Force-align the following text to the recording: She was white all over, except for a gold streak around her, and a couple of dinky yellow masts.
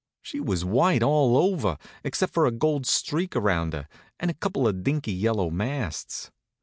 She 0.23 0.39
was 0.39 0.65
white 0.65 1.03
all 1.03 1.37
over, 1.37 1.77
except 2.03 2.33
for 2.33 2.47
a 2.47 2.51
gold 2.51 2.87
streak 2.87 3.35
around 3.35 3.73
her, 3.73 3.87
and 4.19 4.31
a 4.31 4.33
couple 4.33 4.67
of 4.67 4.81
dinky 4.83 5.13
yellow 5.13 5.51
masts. 5.51 6.31